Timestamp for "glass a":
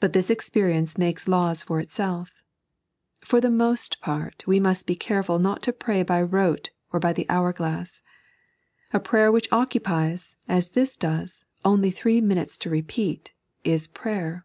7.52-8.98